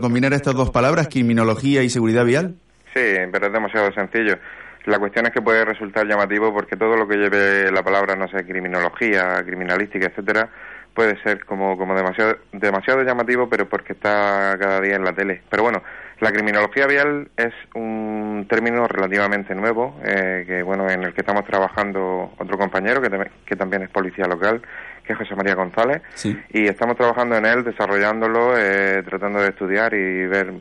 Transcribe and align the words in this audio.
combinar 0.00 0.32
estas 0.32 0.54
dos 0.54 0.70
palabras, 0.70 1.08
criminología 1.08 1.82
y 1.82 1.90
seguridad 1.90 2.24
vial? 2.24 2.54
Sí, 2.94 3.14
pero 3.32 3.46
es 3.46 3.52
demasiado 3.52 3.92
sencillo. 3.92 4.38
La 4.86 4.98
cuestión 4.98 5.26
es 5.26 5.32
que 5.32 5.42
puede 5.42 5.64
resultar 5.64 6.06
llamativo 6.06 6.52
porque 6.52 6.76
todo 6.76 6.96
lo 6.96 7.06
que 7.06 7.16
lleve 7.16 7.70
la 7.70 7.82
palabra, 7.82 8.14
no 8.16 8.28
sé, 8.28 8.44
criminología, 8.44 9.42
criminalística, 9.44 10.06
etcétera, 10.06 10.48
puede 10.94 11.20
ser 11.22 11.44
como, 11.44 11.76
como 11.76 11.94
demasiado, 11.94 12.36
demasiado 12.52 13.02
llamativo, 13.02 13.48
pero 13.48 13.68
porque 13.68 13.92
está 13.92 14.56
cada 14.58 14.80
día 14.80 14.96
en 14.96 15.04
la 15.04 15.12
tele. 15.12 15.42
Pero 15.48 15.62
bueno, 15.62 15.82
la 16.20 16.32
criminología 16.32 16.86
vial 16.86 17.28
es 17.36 17.54
un 17.74 18.46
término 18.48 18.88
relativamente 18.88 19.54
nuevo, 19.54 20.00
eh, 20.04 20.44
que 20.46 20.62
bueno, 20.62 20.90
en 20.90 21.04
el 21.04 21.14
que 21.14 21.20
estamos 21.20 21.44
trabajando 21.44 22.32
otro 22.38 22.58
compañero 22.58 23.00
que, 23.00 23.30
que 23.46 23.56
también 23.56 23.82
es 23.82 23.90
policía 23.90 24.26
local, 24.26 24.60
que 25.04 25.12
es 25.12 25.18
José 25.18 25.36
María 25.36 25.54
González, 25.54 26.02
y 26.50 26.66
estamos 26.66 26.96
trabajando 26.96 27.36
en 27.36 27.46
él, 27.46 27.64
desarrollándolo, 27.64 28.58
eh, 28.58 29.02
tratando 29.08 29.40
de 29.40 29.48
estudiar 29.48 29.94
y 29.94 30.26
ver 30.26 30.52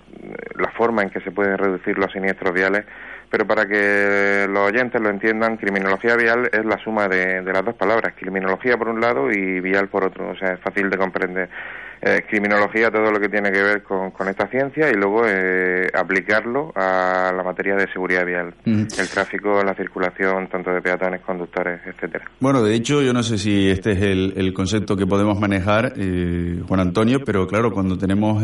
la 0.55 0.69
forma 0.71 1.01
en 1.01 1.09
que 1.09 1.19
se 1.21 1.31
pueden 1.31 1.57
reducir 1.57 1.97
los 1.97 2.11
siniestros 2.11 2.53
viales 2.53 2.85
pero 3.29 3.45
para 3.45 3.65
que 3.65 4.47
los 4.49 4.67
oyentes 4.67 5.01
lo 5.01 5.09
entiendan, 5.09 5.57
criminología 5.57 6.15
vial 6.15 6.49
es 6.51 6.65
la 6.65 6.77
suma 6.83 7.07
de, 7.07 7.41
las 7.43 7.65
dos 7.65 7.75
palabras, 7.75 8.13
criminología 8.17 8.77
por 8.77 8.89
un 8.89 9.01
lado 9.01 9.31
y 9.31 9.59
vial 9.59 9.89
por 9.89 10.05
otro, 10.05 10.29
o 10.31 10.35
sea, 10.35 10.53
es 10.53 10.59
fácil 10.61 10.89
de 10.89 10.97
comprender. 10.97 11.49
Eh, 11.99 12.23
criminología, 12.29 12.91
todo 12.91 13.09
lo 13.11 13.19
que 13.19 13.27
tiene 13.27 13.51
que 13.51 13.59
ver 13.59 13.81
con, 13.81 14.11
esta 14.29 14.47
ciencia 14.49 14.87
y 14.91 14.93
luego 14.93 15.23
eh, 15.25 15.87
aplicarlo 15.91 16.71
a 16.75 17.33
la 17.35 17.41
materia 17.41 17.75
de 17.75 17.91
seguridad 17.91 18.23
vial, 18.23 18.53
el 18.65 19.09
tráfico, 19.09 19.63
la 19.63 19.73
circulación, 19.73 20.47
tanto 20.47 20.69
de 20.69 20.79
peatones, 20.79 21.21
conductores, 21.21 21.81
etcétera. 21.87 22.29
Bueno, 22.39 22.61
de 22.61 22.75
hecho, 22.75 23.01
yo 23.01 23.13
no 23.13 23.23
sé 23.23 23.39
si 23.39 23.71
este 23.71 23.93
es 23.93 24.01
el, 24.03 24.53
concepto 24.53 24.95
que 24.95 25.07
podemos 25.07 25.39
manejar, 25.39 25.93
eh, 25.97 26.61
Juan 26.67 26.81
Antonio, 26.81 27.19
pero 27.25 27.47
claro, 27.47 27.71
cuando 27.71 27.97
tenemos 27.97 28.43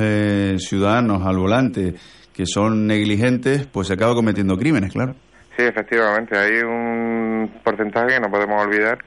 ciudadanos 0.58 1.24
al 1.24 1.38
volante, 1.38 1.94
que 2.34 2.46
son 2.46 2.88
negligentes, 2.88 3.68
pues 3.68 3.88
se 3.88 3.94
acaba 3.94 4.16
cometiendo 4.16 4.58
crímenes, 4.58 4.94
claro. 4.94 5.16
Sí, 5.56 5.64
efectivamente, 5.64 6.38
hay 6.38 6.62
un 6.64 7.60
porcentaje 7.64 8.16
que 8.16 8.20
no 8.20 8.32
podemos 8.32 8.66
olvidar 8.66 8.98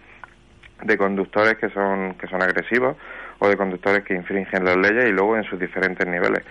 de 0.82 0.96
conductores 0.96 1.56
que 1.56 1.70
son 1.70 2.14
que 2.14 2.26
son 2.28 2.42
agresivos 2.42 2.96
o 3.38 3.48
de 3.48 3.56
conductores 3.56 4.04
que 4.04 4.14
infringen 4.14 4.64
las 4.64 4.76
leyes 4.76 5.06
y 5.08 5.12
luego 5.12 5.36
en 5.36 5.44
sus 5.44 5.58
diferentes 5.58 6.06
niveles. 6.06 6.44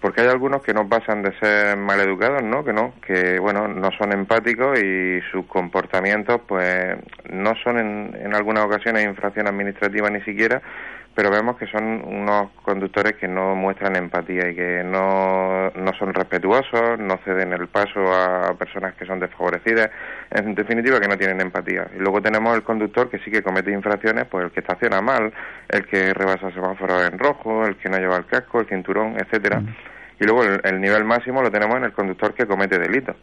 Porque 0.00 0.20
hay 0.20 0.28
algunos 0.28 0.62
que 0.62 0.74
no 0.74 0.88
pasan 0.88 1.22
de 1.22 1.32
ser 1.38 1.76
maleducados, 1.78 2.42
¿no? 2.42 2.64
Que 2.64 2.72
no, 2.72 2.94
que 3.06 3.38
bueno, 3.38 3.68
no 3.68 3.90
son 3.92 4.12
empáticos 4.12 4.78
y 4.78 5.20
sus 5.30 5.46
comportamientos 5.46 6.40
pues 6.46 6.96
no 7.30 7.54
son 7.62 7.78
en, 7.78 8.16
en 8.16 8.34
algunas 8.34 8.64
ocasiones 8.64 9.04
infracción 9.04 9.46
administrativa 9.46 10.10
ni 10.10 10.20
siquiera, 10.22 10.60
pero 11.14 11.30
vemos 11.30 11.56
que 11.56 11.66
son 11.66 11.84
unos 12.04 12.50
conductores 12.62 13.14
que 13.16 13.28
no 13.28 13.54
muestran 13.54 13.96
empatía 13.96 14.50
y 14.50 14.54
que 14.54 14.82
no, 14.84 15.70
no 15.70 15.92
son 15.98 16.12
respetuosos, 16.12 16.98
no 16.98 17.18
ceden 17.24 17.52
el 17.52 17.68
paso 17.68 18.00
a 18.12 18.54
personas 18.58 18.94
que 18.94 19.06
son 19.06 19.20
desfavorecidas, 19.20 19.90
en 20.30 20.54
definitiva 20.54 21.00
que 21.00 21.08
no 21.08 21.16
tienen 21.16 21.40
empatía. 21.40 21.86
Y 21.94 22.00
luego 22.00 22.20
tenemos 22.20 22.56
el 22.56 22.64
conductor 22.64 23.08
que 23.08 23.18
sí 23.20 23.30
que 23.30 23.42
comete 23.42 23.70
infracciones, 23.70 24.26
pues 24.28 24.46
el 24.46 24.50
que 24.50 24.60
estaciona 24.60 25.00
mal, 25.00 25.32
el 25.68 25.86
que 25.86 26.12
rebasa 26.12 26.50
semáforos 26.50 27.08
en 27.08 27.18
rojo, 27.18 27.64
el 27.64 27.76
que 27.76 27.88
no 27.88 27.98
lleva 27.98 28.16
el 28.16 28.26
casco, 28.26 28.60
el 28.60 28.66
cinturón, 28.66 29.14
etcétera. 29.16 29.62
y 30.18 30.24
luego 30.24 30.42
el, 30.42 30.80
nivel 30.80 31.04
máximo 31.04 31.42
lo 31.42 31.50
tenemos 31.50 31.76
en 31.76 31.84
el 31.84 31.92
conductor 31.92 32.34
que 32.34 32.46
comete 32.46 32.78
delitos. 32.78 33.14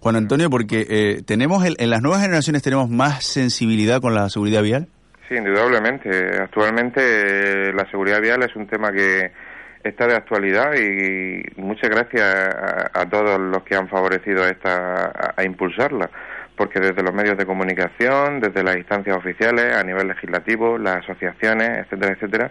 Juan 0.00 0.16
Antonio, 0.16 0.50
porque 0.50 0.86
eh, 0.88 1.22
tenemos 1.24 1.64
en 1.64 1.90
las 1.90 2.02
nuevas 2.02 2.20
generaciones 2.20 2.62
tenemos 2.62 2.90
más 2.90 3.24
sensibilidad 3.24 4.02
con 4.02 4.14
la 4.14 4.28
seguridad 4.28 4.62
vial. 4.62 4.88
Sí, 5.28 5.36
indudablemente. 5.36 6.36
Actualmente 6.42 7.72
la 7.72 7.88
seguridad 7.90 8.20
vial 8.20 8.42
es 8.42 8.54
un 8.56 8.66
tema 8.66 8.92
que 8.92 9.32
está 9.82 10.06
de 10.06 10.16
actualidad 10.16 10.74
y 10.74 11.42
muchas 11.56 11.88
gracias 11.90 12.24
a, 12.92 13.08
todos 13.08 13.38
los 13.40 13.62
que 13.64 13.74
han 13.74 13.88
favorecido 13.88 14.46
esta, 14.46 15.32
a, 15.36 15.44
impulsarla, 15.44 16.10
porque 16.56 16.80
desde 16.80 17.02
los 17.02 17.14
medios 17.14 17.38
de 17.38 17.46
comunicación, 17.46 18.40
desde 18.40 18.62
las 18.62 18.76
instancias 18.76 19.16
oficiales, 19.16 19.74
a 19.74 19.82
nivel 19.82 20.08
legislativo, 20.08 20.76
las 20.76 20.96
asociaciones, 20.96 21.70
etcétera, 21.78 22.12
etcétera, 22.12 22.50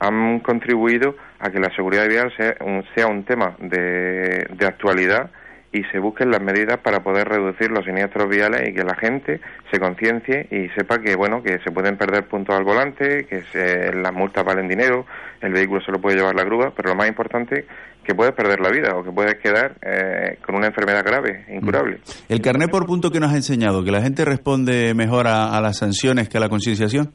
han 0.00 0.40
contribuido 0.40 1.16
a 1.38 1.50
que 1.50 1.60
la 1.60 1.74
seguridad 1.74 2.08
vial 2.08 2.32
sea 2.36 2.56
un, 2.60 2.84
sea 2.96 3.06
un 3.06 3.24
tema 3.24 3.56
de, 3.58 4.46
de 4.50 4.66
actualidad 4.66 5.30
y 5.72 5.82
se 5.84 5.98
busquen 5.98 6.30
las 6.30 6.40
medidas 6.40 6.78
para 6.78 7.02
poder 7.02 7.28
reducir 7.28 7.70
los 7.70 7.84
siniestros 7.84 8.28
viales 8.28 8.68
y 8.68 8.74
que 8.74 8.84
la 8.84 8.94
gente 8.96 9.40
se 9.70 9.78
conciencie 9.78 10.46
y 10.50 10.68
sepa 10.70 10.98
que 10.98 11.14
bueno 11.14 11.42
que 11.42 11.58
se 11.60 11.70
pueden 11.70 11.96
perder 11.96 12.26
puntos 12.26 12.56
al 12.56 12.64
volante, 12.64 13.26
que 13.26 13.42
se, 13.52 13.92
las 13.94 14.12
multas 14.12 14.44
valen 14.44 14.68
dinero, 14.68 15.04
el 15.40 15.52
vehículo 15.52 15.80
se 15.82 15.92
lo 15.92 16.00
puede 16.00 16.16
llevar 16.16 16.34
la 16.34 16.44
grúa, 16.44 16.72
pero 16.74 16.90
lo 16.90 16.96
más 16.96 17.08
importante 17.08 17.66
que 18.02 18.14
puedes 18.14 18.34
perder 18.34 18.60
la 18.60 18.70
vida 18.70 18.96
o 18.96 19.04
que 19.04 19.12
puedes 19.12 19.34
quedar 19.34 19.76
eh, 19.82 20.38
con 20.44 20.54
una 20.54 20.68
enfermedad 20.68 21.04
grave, 21.04 21.44
incurable. 21.52 21.98
¿El 22.28 22.40
carnet 22.40 22.70
por 22.70 22.86
punto 22.86 23.10
que 23.10 23.20
nos 23.20 23.32
ha 23.32 23.36
enseñado, 23.36 23.84
que 23.84 23.90
la 23.90 24.00
gente 24.00 24.24
responde 24.24 24.94
mejor 24.94 25.26
a 25.26 25.60
las 25.60 25.76
sanciones 25.76 26.30
que 26.30 26.38
a 26.38 26.40
la 26.40 26.48
concienciación? 26.48 27.12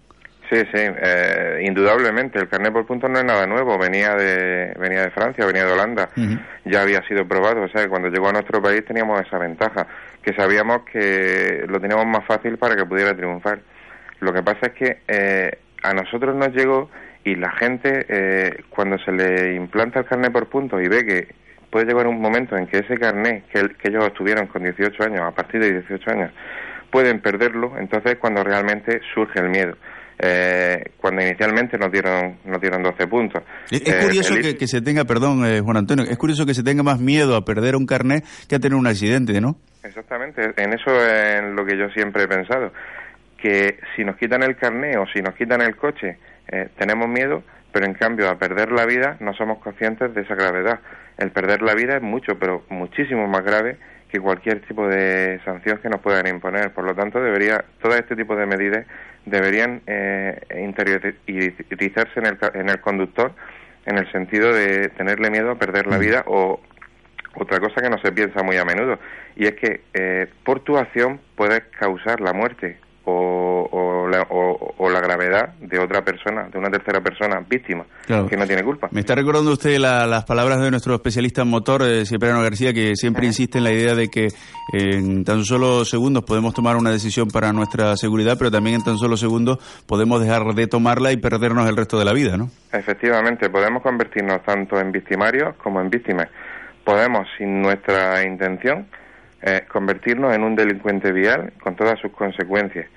Sí, 0.50 0.58
sí, 0.72 0.78
eh, 0.78 1.62
indudablemente. 1.64 2.40
El 2.40 2.50
carnet 2.50 2.74
por 2.74 2.86
puntos 2.86 3.09
no 3.09 3.20
es 3.20 3.26
nada 3.26 3.48
nuevo. 3.48 3.78
Venía 3.78 4.16
de, 4.16 4.74
venía 4.78 5.02
de 5.04 5.12
Francia, 5.12 5.46
venía 5.46 5.66
de 5.66 5.72
Holanda. 5.72 6.09
Ya 6.66 6.81
había 6.81 7.02
sido 7.08 7.28
probado. 7.28 7.64
O 7.64 7.70
sea, 7.70 7.88
cuando 7.88 8.09
llegó 8.09 8.30
a 8.30 8.34
nuestro 8.34 8.62
país 8.62 8.84
teníamos 8.86 9.22
esa 9.22 9.38
ventaja, 9.38 9.88
que 10.22 10.34
sabíamos 10.34 10.84
que 10.92 11.66
lo 11.68 11.80
teníamos 11.80 12.06
más 12.06 12.26
fácil 12.26 12.58
para 12.58 12.76
que 12.76 12.86
pudiera 12.86 13.16
triunfar. 13.16 13.59
Lo 14.20 14.34
que 14.34 14.44
pasa 14.44 14.68
es 14.68 14.74
que 14.74 14.98
eh, 15.08 15.52
a 15.81 15.94
nosotros 15.94 16.36
nos 16.36 16.50
llegó 16.50 16.90
y 17.24 17.36
la 17.36 17.52
gente, 17.52 18.06
eh, 18.10 18.64
cuando 18.70 18.98
se 19.00 19.12
le 19.12 19.56
implanta 19.56 20.00
el 20.00 20.06
carnet 20.06 20.31
por 20.31 20.48
puntos 20.48 20.81
y 20.84 20.90
ve 20.90 21.06
que 21.06 21.28
puede 21.70 21.86
llegar 21.86 22.06
un 22.08 22.22
momento 22.22 22.58
en 22.58 22.68
que 22.68 22.80
ese 22.80 22.98
carnet 22.98 23.46
que, 23.48 23.70
que 23.75 23.90
ellos 23.90 24.06
obtuvieron 24.06 24.48
con 24.48 24.64
18 24.64 25.04
años, 25.04 25.22
a 25.22 25.31
partir 25.31 25.62
de 25.62 25.72
18 25.72 26.12
años, 26.12 26.31
pueden 26.92 27.22
perderlo, 27.22 27.74
entonces 27.80 28.18
cuando 28.18 28.44
realmente 28.44 29.02
surge 29.14 29.40
el 29.40 29.50
miedo 29.50 29.75
eh, 30.19 30.91
cuando 30.97 31.22
inicialmente 31.22 31.78
nos 31.78 31.91
dieron, 31.91 32.38
nos 32.46 32.62
dieron 32.62 32.84
12 32.84 33.07
puntos. 33.07 33.44
Es, 33.69 33.81
eh, 33.81 34.00
curioso 34.01 34.35
que, 34.35 34.68
se 34.68 34.81
tenga, 34.81 35.06
perdón, 35.06 35.46
eh, 35.46 35.62
Juan 35.62 35.78
Antonio, 35.78 36.06
es 36.06 36.18
curioso 36.18 36.46
que 36.46 36.53
se 36.53 36.63
tenga 36.63 36.84
más 36.84 37.00
miedo 37.00 37.35
a 37.35 37.46
perder 37.46 37.75
un 37.75 37.85
carnet 37.85 38.24
que 38.47 38.56
a 38.56 38.59
tener 38.59 38.78
un 38.78 38.88
accidente, 38.88 39.40
¿no? 39.41 39.57
Exactamente, 39.84 40.53
en 40.56 40.74
eso 40.74 40.91
es 40.91 41.44
lo 41.53 41.66
que 41.66 41.78
yo 41.78 41.90
siempre 41.90 42.24
he 42.24 42.28
pensado, 42.28 42.72
que 43.38 43.79
si 43.96 44.06
nos 44.06 44.16
quitan 44.16 44.44
el 44.44 44.56
carnet 44.56 44.97
o 44.97 45.06
si 45.13 45.22
nos 45.22 45.35
quitan 45.35 45.62
el 45.62 45.75
coche, 45.75 46.18
eh, 46.47 46.69
tenemos 46.78 47.09
miedo, 47.09 47.44
pero 47.74 47.85
en 47.85 47.94
cambio 47.94 48.30
a 48.30 48.38
perder 48.38 48.72
la 48.72 48.85
vida 48.85 49.18
no 49.19 49.34
somos 49.34 49.59
conscientes 49.59 50.13
de 50.13 50.22
esa 50.22 50.35
gravedad. 50.35 50.80
El 51.18 51.31
perder 51.31 51.62
la 51.62 51.74
vida 51.74 51.97
es 51.97 52.01
mucho, 52.01 52.40
pero 52.40 52.63
muchísimo 52.69 53.28
más 53.28 53.44
grave 53.44 53.78
que 54.13 54.19
cualquier 54.19 54.62
tipo 54.68 54.88
de 54.88 55.41
sanción 55.44 55.79
que 55.79 55.90
nos 55.90 56.00
puedan 56.00 56.28
imponer. 56.28 56.72
Por 56.72 56.85
lo 56.85 56.94
tanto, 56.94 57.19
debería 57.19 57.66
todo 57.81 57.96
este 57.96 58.16
tipo 58.16 58.35
de 58.35 58.46
medidas 58.46 58.85
deberían 59.25 59.81
eh, 59.88 60.40
interiorizarse 60.62 62.19
en 62.19 62.25
el, 62.28 62.38
en 62.53 62.69
el 62.69 62.79
conductor 62.81 63.31
en 63.85 63.97
el 63.97 64.12
sentido 64.12 64.53
de 64.53 64.90
tenerle 64.90 65.31
miedo 65.31 65.51
a 65.51 65.56
perder 65.56 65.88
la 65.88 65.97
mm. 65.97 66.00
vida 66.00 66.24
o 66.28 66.62
otra 67.35 67.59
cosa 67.59 67.81
que 67.81 67.90
no 67.90 67.97
se 68.00 68.12
piensa 68.12 68.44
muy 68.44 68.57
a 68.57 68.66
menudo 68.66 69.00
y 69.35 69.46
es 69.46 69.53
que 69.53 69.81
eh, 69.94 70.28
por 70.44 70.59
tu 70.59 70.78
acción 70.78 71.19
puedes 71.35 71.62
causar 71.80 72.22
la 72.22 72.34
muerte 72.34 72.78
o, 73.06 73.68
o, 73.72 74.08
la, 74.08 74.25
o, 74.30 74.90
la, 74.90 75.02
gravedad 75.02 75.53
de 75.59 75.80
otra 75.80 76.03
persona, 76.03 76.47
de 76.50 76.58
una 76.58 76.69
tercera 76.69 77.02
persona 77.02 77.44
víctima, 77.47 77.86
que 78.08 78.38
no 78.38 78.46
tiene 78.46 78.64
culpa. 78.64 78.88
Me 78.91 79.02
está 79.02 79.16
recordando 79.16 79.52
usted 79.52 79.78
las 79.78 80.24
palabras 80.25 80.62
de 80.62 80.72
nuestro 80.72 80.96
especialista 80.96 81.42
en 81.42 81.50
motor, 81.50 81.84
eh, 81.84 82.06
Cipriano 82.06 82.42
García, 82.42 82.74
que 82.74 82.96
siempre 82.96 83.25
insiste 83.25 83.58
en 83.58 83.66
la 83.66 83.72
idea 83.72 83.96
de 83.96 84.08
que 84.08 84.28
en 84.72 85.24
tan 85.24 85.44
solo 85.44 85.84
segundos 85.86 86.24
podemos 86.24 86.53
tomar 86.53 86.75
una 86.78 86.92
decisión 86.92 87.28
para 87.28 87.52
nuestra 87.52 87.96
seguridad, 87.97 88.38
pero 88.38 88.52
también 88.52 88.78
en 88.78 88.84
tan 88.84 88.97
solo 88.97 89.18
segundos 89.18 89.58
podemos 89.86 90.22
dejar 90.22 90.44
de 90.53 90.68
tomarla 90.68 91.12
y 91.12 91.18
perdernos 91.18 91.68
el 91.68 91.75
resto 91.75 92.00
de 92.00 92.06
la 92.06 92.13
vida, 92.13 92.38
¿no? 92.38 92.50
Efectivamente, 92.72 93.50
podemos 93.50 93.84
convertirnos 93.84 94.44
tanto 94.44 94.80
en 94.80 94.92
victimarios 94.92 95.56
como 95.58 95.81
en 95.81 95.90
víctimas. 95.90 96.30
Podemos, 96.83 97.27
sin 97.38 97.62
nuestra 97.62 98.24
intención, 98.24 98.88
eh, 99.42 99.66
convertirnos 99.69 100.33
en 100.33 100.44
un 100.44 100.56
delincuente 100.56 101.12
vial 101.12 101.51
con 101.62 101.75
todas 101.75 102.00
sus 102.00 102.12
consecuencias. 102.12 102.88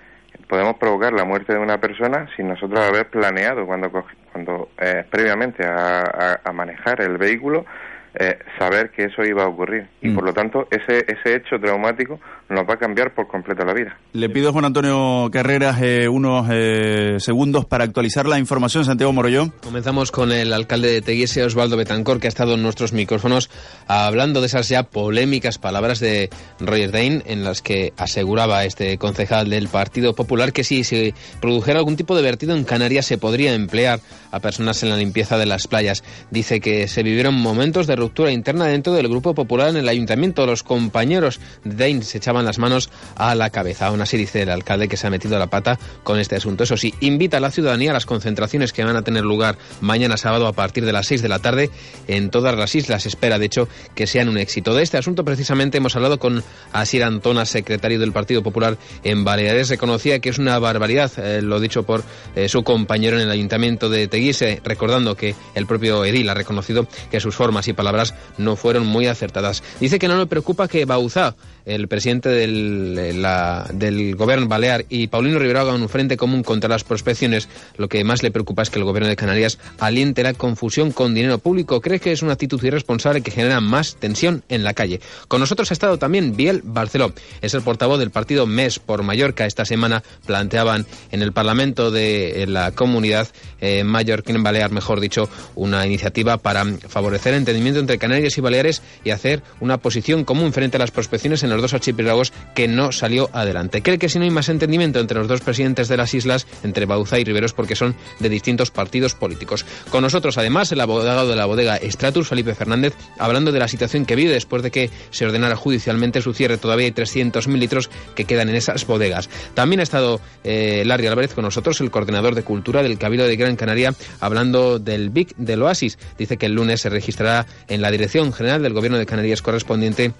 Podemos 0.48 0.76
provocar 0.76 1.12
la 1.12 1.24
muerte 1.24 1.52
de 1.52 1.58
una 1.58 1.78
persona 1.78 2.28
sin 2.36 2.48
nosotros 2.48 2.80
haber 2.80 3.08
planeado 3.08 3.66
cuando, 3.66 3.90
cuando 4.32 4.68
eh, 4.78 5.04
previamente 5.10 5.66
a, 5.66 6.40
manejar 6.52 7.00
el 7.00 7.18
vehículo 7.18 7.66
eh, 8.14 8.38
saber 8.58 8.90
que 8.90 9.04
eso 9.04 9.24
iba 9.24 9.42
a 9.44 9.48
ocurrir. 9.48 9.88
Y 10.00 10.08
mm. 10.08 10.14
por 10.14 10.24
lo 10.24 10.32
tanto, 10.32 10.68
ese, 10.70 11.04
ese 11.08 11.34
hecho 11.34 11.58
traumático 11.60 12.20
nos 12.48 12.68
va 12.68 12.74
a 12.74 12.76
cambiar 12.76 13.12
por 13.14 13.26
completo 13.26 13.64
la 13.64 13.74
vida. 13.74 13.98
Le 14.12 14.28
pido 14.28 14.50
a 14.50 14.52
Juan 14.52 14.64
Antonio 14.64 15.28
Carreras 15.32 15.80
eh, 15.82 16.08
unos 16.08 16.46
eh, 16.50 17.16
segundos 17.18 17.64
para 17.64 17.84
actualizar 17.84 18.26
la 18.26 18.38
información. 18.38 18.84
Santiago 18.84 19.12
Morollón. 19.12 19.52
Comenzamos 19.62 20.12
con 20.12 20.32
el 20.32 20.52
alcalde 20.52 20.90
de 20.90 21.02
Teguise, 21.02 21.44
Osvaldo 21.44 21.76
Betancor, 21.76 22.20
que 22.20 22.26
ha 22.26 22.28
estado 22.28 22.54
en 22.54 22.62
nuestros 22.62 22.92
micrófonos 22.92 23.50
hablando 23.88 24.40
de 24.40 24.46
esas 24.46 24.68
ya 24.68 24.84
polémicas 24.84 25.58
palabras 25.58 25.98
de 25.98 26.30
Roger 26.60 26.92
Dane, 26.92 27.22
en 27.26 27.44
las 27.44 27.62
que 27.62 27.92
aseguraba 27.96 28.64
este 28.64 28.98
concejal 28.98 29.50
del 29.50 29.68
Partido 29.68 30.14
Popular 30.14 30.52
que 30.52 30.64
si 30.64 30.84
se 30.84 31.14
produjera 31.40 31.78
algún 31.78 31.96
tipo 31.96 32.14
de 32.16 32.22
vertido 32.22 32.54
en 32.54 32.64
Canarias 32.64 33.06
se 33.06 33.18
podría 33.18 33.54
emplear 33.54 34.00
a 34.30 34.40
personas 34.40 34.82
en 34.82 34.90
la 34.90 34.96
limpieza 34.96 35.38
de 35.38 35.46
las 35.46 35.66
playas. 35.66 36.04
Dice 36.30 36.60
que 36.60 36.88
se 36.88 37.02
vivieron 37.02 37.34
momentos 37.34 37.86
de 37.86 37.96
ruptura 37.96 38.30
interna 38.30 38.66
dentro 38.66 38.92
del 38.92 39.08
Grupo 39.08 39.34
Popular 39.34 39.70
en 39.70 39.76
el 39.76 39.88
ayuntamiento. 39.88 40.46
Los 40.46 40.62
compañeros 40.62 41.40
de 41.64 41.76
Dane 41.76 42.02
se 42.02 42.18
echaban 42.18 42.35
las 42.44 42.58
manos 42.58 42.90
a 43.16 43.34
la 43.34 43.50
cabeza. 43.50 43.86
Aún 43.86 44.00
así 44.00 44.16
dice 44.16 44.42
el 44.42 44.50
alcalde 44.50 44.88
que 44.88 44.96
se 44.96 45.06
ha 45.06 45.10
metido 45.10 45.38
la 45.38 45.48
pata 45.48 45.78
con 46.02 46.18
este 46.18 46.36
asunto. 46.36 46.64
Eso 46.64 46.76
sí, 46.76 46.94
invita 47.00 47.38
a 47.38 47.40
la 47.40 47.50
ciudadanía 47.50 47.90
a 47.90 47.94
las 47.94 48.06
concentraciones 48.06 48.72
que 48.72 48.84
van 48.84 48.96
a 48.96 49.02
tener 49.02 49.24
lugar 49.24 49.58
mañana 49.80 50.16
sábado 50.16 50.46
a 50.46 50.52
partir 50.52 50.84
de 50.84 50.92
las 50.92 51.06
6 51.06 51.22
de 51.22 51.28
la 51.28 51.38
tarde 51.38 51.70
en 52.08 52.30
todas 52.30 52.56
las 52.56 52.74
islas. 52.74 53.06
Espera, 53.06 53.38
de 53.38 53.46
hecho, 53.46 53.68
que 53.94 54.06
sean 54.06 54.28
un 54.28 54.38
éxito. 54.38 54.74
De 54.74 54.82
este 54.82 54.98
asunto 54.98 55.24
precisamente 55.24 55.78
hemos 55.78 55.96
hablado 55.96 56.18
con 56.18 56.42
Asir 56.72 57.04
Antona, 57.04 57.46
secretario 57.46 57.98
del 57.98 58.12
Partido 58.12 58.42
Popular 58.42 58.76
en 59.04 59.24
Baleares. 59.24 59.68
Reconocía 59.68 60.18
que 60.20 60.28
es 60.28 60.38
una 60.38 60.58
barbaridad, 60.58 61.10
eh, 61.18 61.42
lo 61.42 61.60
dicho 61.60 61.84
por 61.84 62.04
eh, 62.34 62.48
su 62.48 62.62
compañero 62.62 63.16
en 63.16 63.24
el 63.24 63.30
ayuntamiento 63.30 63.88
de 63.88 64.08
Teguise, 64.08 64.60
recordando 64.64 65.16
que 65.16 65.34
el 65.54 65.66
propio 65.66 66.04
Edil 66.04 66.28
ha 66.28 66.34
reconocido 66.34 66.86
que 67.10 67.20
sus 67.20 67.34
formas 67.34 67.68
y 67.68 67.72
palabras 67.72 68.14
no 68.38 68.56
fueron 68.56 68.86
muy 68.86 69.06
acertadas. 69.06 69.62
Dice 69.80 69.98
que 69.98 70.08
no 70.08 70.18
le 70.18 70.26
preocupa 70.26 70.68
que 70.68 70.84
Bauzá 70.84 71.34
el 71.66 71.88
presidente 71.88 72.28
del, 72.28 73.20
la, 73.20 73.68
del 73.72 74.14
gobierno 74.16 74.46
balear 74.46 74.86
y 74.88 75.08
Paulino 75.08 75.38
Rivera 75.38 75.62
hagan 75.62 75.82
un 75.82 75.88
frente 75.88 76.16
común 76.16 76.42
contra 76.42 76.70
las 76.70 76.84
prospecciones, 76.84 77.48
lo 77.76 77.88
que 77.88 78.02
más 78.04 78.22
le 78.22 78.30
preocupa 78.30 78.62
es 78.62 78.70
que 78.70 78.78
el 78.78 78.84
gobierno 78.84 79.08
de 79.08 79.16
Canarias 79.16 79.58
aliente 79.78 80.22
la 80.22 80.32
confusión 80.32 80.92
con 80.92 81.14
dinero 81.14 81.38
público. 81.38 81.80
Cree 81.80 82.00
que 82.00 82.12
es 82.12 82.22
una 82.22 82.34
actitud 82.34 82.62
irresponsable 82.62 83.20
que 83.20 83.30
genera 83.30 83.60
más 83.60 83.96
tensión 83.96 84.44
en 84.48 84.64
la 84.64 84.74
calle. 84.74 85.00
Con 85.28 85.40
nosotros 85.40 85.70
ha 85.70 85.74
estado 85.74 85.98
también 85.98 86.36
Biel 86.36 86.62
Barceló. 86.64 87.12
Es 87.42 87.54
el 87.54 87.62
portavoz 87.62 87.98
del 87.98 88.10
partido 88.10 88.46
MES 88.46 88.78
por 88.78 89.02
Mallorca. 89.02 89.44
Esta 89.44 89.64
semana 89.64 90.02
planteaban 90.24 90.86
en 91.10 91.22
el 91.22 91.32
Parlamento 91.32 91.90
de 91.90 92.46
la 92.48 92.72
comunidad 92.72 93.28
eh, 93.60 93.80
en 93.80 94.42
Balear, 94.42 94.70
mejor 94.70 95.00
dicho, 95.00 95.28
una 95.54 95.86
iniciativa 95.86 96.36
para 96.36 96.64
favorecer 96.88 97.32
el 97.32 97.40
entendimiento 97.40 97.80
entre 97.80 97.98
Canarias 97.98 98.38
y 98.38 98.40
Baleares 98.40 98.82
y 99.02 99.10
hacer 99.10 99.42
una 99.60 99.78
posición 99.78 100.24
común 100.24 100.52
frente 100.52 100.76
a 100.76 100.80
las 100.80 100.90
prospecciones 100.90 101.42
en 101.42 101.50
dos 101.60 101.74
archipiélagos 101.74 102.32
que 102.54 102.68
no 102.68 102.92
salió 102.92 103.30
adelante. 103.32 103.82
Cree 103.82 103.98
que 103.98 104.08
si 104.08 104.18
no 104.18 104.24
hay 104.24 104.30
más 104.30 104.48
entendimiento 104.48 105.00
entre 105.00 105.18
los 105.18 105.28
dos 105.28 105.40
presidentes 105.40 105.88
de 105.88 105.96
las 105.96 106.14
islas, 106.14 106.46
entre 106.62 106.86
Bauza 106.86 107.18
y 107.18 107.24
Riveros, 107.24 107.52
porque 107.52 107.76
son 107.76 107.94
de 108.20 108.28
distintos 108.28 108.70
partidos 108.70 109.14
políticos. 109.14 109.64
Con 109.90 110.02
nosotros, 110.02 110.38
además, 110.38 110.72
el 110.72 110.80
abogado 110.80 111.28
de 111.28 111.36
la 111.36 111.46
bodega 111.46 111.78
Stratus, 111.82 112.28
Felipe 112.28 112.54
Fernández, 112.54 112.94
hablando 113.18 113.52
de 113.52 113.58
la 113.58 113.68
situación 113.68 114.06
que 114.06 114.16
vive 114.16 114.32
después 114.32 114.62
de 114.62 114.70
que 114.70 114.90
se 115.10 115.26
ordenara 115.26 115.56
judicialmente 115.56 116.22
su 116.22 116.32
cierre. 116.32 116.58
Todavía 116.58 116.86
hay 116.86 116.92
300.000 116.92 117.58
litros 117.58 117.90
que 118.14 118.24
quedan 118.24 118.48
en 118.48 118.56
esas 118.56 118.86
bodegas. 118.86 119.28
También 119.54 119.80
ha 119.80 119.82
estado 119.82 120.20
eh, 120.44 120.82
Larry 120.86 121.06
Álvarez 121.06 121.34
con 121.34 121.44
nosotros, 121.44 121.80
el 121.80 121.90
coordinador 121.90 122.34
de 122.34 122.42
cultura 122.42 122.82
del 122.82 122.98
Cabildo 122.98 123.26
de 123.26 123.36
Gran 123.36 123.56
Canaria, 123.56 123.94
hablando 124.20 124.78
del 124.78 125.10
BIC 125.10 125.36
del 125.36 125.62
Oasis. 125.62 125.98
Dice 126.18 126.36
que 126.36 126.46
el 126.46 126.54
lunes 126.54 126.80
se 126.80 126.90
registrará 126.90 127.46
en 127.68 127.82
la 127.82 127.90
Dirección 127.90 128.32
General 128.32 128.62
del 128.62 128.72
Gobierno 128.72 128.98
de 128.98 129.06
Canarias 129.06 129.42
correspondiente 129.42 130.12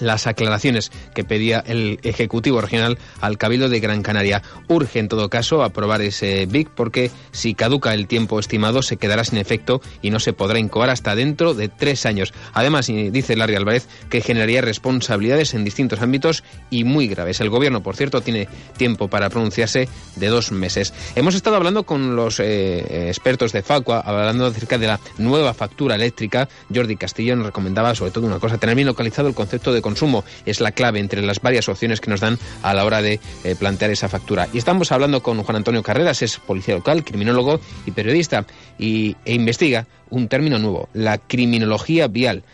las 0.00 0.26
aclaraciones 0.26 0.90
que 1.14 1.24
pedía 1.24 1.62
el 1.66 2.00
Ejecutivo 2.02 2.60
Regional 2.60 2.98
al 3.20 3.38
Cabildo 3.38 3.68
de 3.68 3.80
Gran 3.80 4.02
Canaria. 4.02 4.42
Urge, 4.68 4.98
en 4.98 5.08
todo 5.08 5.28
caso, 5.28 5.62
aprobar 5.62 6.02
ese 6.02 6.46
BIC 6.46 6.70
porque 6.70 7.10
si 7.32 7.54
caduca 7.54 7.94
el 7.94 8.06
tiempo 8.06 8.38
estimado 8.38 8.82
se 8.82 8.96
quedará 8.96 9.24
sin 9.24 9.38
efecto 9.38 9.80
y 10.02 10.10
no 10.10 10.20
se 10.20 10.32
podrá 10.32 10.58
incoar 10.58 10.90
hasta 10.90 11.14
dentro 11.14 11.54
de 11.54 11.68
tres 11.68 12.06
años. 12.06 12.32
Además, 12.52 12.86
dice 12.86 13.36
Larry 13.36 13.54
Álvarez 13.54 13.88
que 14.08 14.20
generaría 14.20 14.60
responsabilidades 14.60 15.54
en 15.54 15.64
distintos 15.64 16.00
ámbitos 16.00 16.42
y 16.70 16.84
muy 16.84 17.06
graves. 17.06 17.40
El 17.40 17.50
Gobierno, 17.50 17.82
por 17.82 17.96
cierto, 17.96 18.20
tiene 18.20 18.48
tiempo 18.76 19.08
para 19.08 19.30
pronunciarse 19.30 19.88
de 20.16 20.26
dos 20.28 20.52
meses. 20.52 20.92
Hemos 21.14 21.34
estado 21.34 21.56
hablando 21.56 21.84
con 21.84 22.16
los 22.16 22.40
eh, 22.40 23.08
expertos 23.08 23.52
de 23.52 23.62
Facua, 23.62 24.00
hablando 24.00 24.46
acerca 24.46 24.78
de 24.78 24.86
la 24.86 25.00
nueva 25.18 25.54
factura 25.54 25.94
eléctrica. 25.94 26.48
Jordi 26.74 26.96
Castillo 26.96 27.36
nos 27.36 27.46
recomendaba 27.46 27.94
sobre 27.94 28.10
todo 28.10 28.26
una 28.26 28.38
cosa, 28.38 28.58
tener 28.58 28.76
bien 28.76 28.86
localizado 28.86 29.28
el 29.28 29.34
concepto 29.34 29.72
de 29.72 29.82
consumo 29.90 30.24
es 30.46 30.60
la 30.60 30.70
clave 30.70 31.00
entre 31.00 31.20
las 31.20 31.40
varias 31.40 31.68
opciones 31.68 32.00
que 32.00 32.10
nos 32.10 32.20
dan 32.20 32.38
a 32.62 32.74
la 32.74 32.84
hora 32.84 33.02
de 33.02 33.18
eh, 33.42 33.56
plantear 33.58 33.90
esa 33.90 34.08
factura. 34.08 34.48
Y 34.52 34.58
estamos 34.58 34.92
hablando 34.92 35.20
con 35.20 35.42
Juan 35.42 35.56
Antonio 35.56 35.82
Carreras, 35.82 36.22
es 36.22 36.38
policía 36.38 36.76
local, 36.76 37.04
criminólogo 37.04 37.60
y 37.86 37.90
periodista, 37.90 38.46
y, 38.78 39.16
e 39.24 39.34
investiga 39.34 39.86
un 40.10 40.28
término 40.28 40.58
nuevo, 40.58 40.88
la 40.92 41.18
criminología 41.18 42.06
vial. 42.06 42.44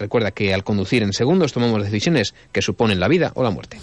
Recuerda 0.00 0.30
que 0.30 0.54
al 0.54 0.64
conducir 0.64 1.02
en 1.02 1.12
segundos 1.12 1.52
tomamos 1.52 1.84
decisiones 1.84 2.34
que 2.52 2.62
suponen 2.62 2.98
la 2.98 3.06
vida 3.06 3.32
o 3.34 3.44
la 3.44 3.50
muerte. 3.50 3.78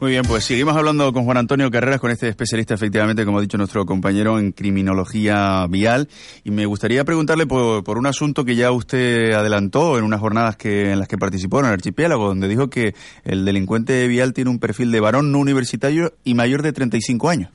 Muy 0.00 0.10
bien, 0.10 0.24
pues 0.26 0.44
seguimos 0.44 0.76
hablando 0.76 1.12
con 1.12 1.24
Juan 1.24 1.36
Antonio 1.36 1.70
Carreras, 1.70 2.00
con 2.00 2.10
este 2.10 2.28
especialista, 2.28 2.74
efectivamente, 2.74 3.24
como 3.24 3.38
ha 3.38 3.40
dicho 3.40 3.56
nuestro 3.56 3.86
compañero, 3.86 4.38
en 4.38 4.50
criminología 4.50 5.64
vial. 5.70 6.08
Y 6.42 6.50
me 6.50 6.66
gustaría 6.66 7.04
preguntarle 7.04 7.46
por, 7.46 7.84
por 7.84 7.98
un 7.98 8.06
asunto 8.06 8.44
que 8.44 8.56
ya 8.56 8.72
usted 8.72 9.32
adelantó 9.32 9.98
en 9.98 10.04
unas 10.04 10.20
jornadas 10.20 10.56
que, 10.56 10.90
en 10.90 10.98
las 10.98 11.08
que 11.08 11.18
participó 11.18 11.60
en 11.60 11.66
el 11.66 11.72
archipiélago, 11.72 12.26
donde 12.26 12.48
dijo 12.48 12.68
que 12.68 12.94
el 13.24 13.44
delincuente 13.44 14.08
vial 14.08 14.32
tiene 14.32 14.50
un 14.50 14.58
perfil 14.58 14.90
de 14.90 15.00
varón 15.00 15.32
no 15.32 15.38
universitario 15.38 16.12
y 16.24 16.34
mayor 16.34 16.62
de 16.62 16.72
35 16.72 17.30
años. 17.30 17.50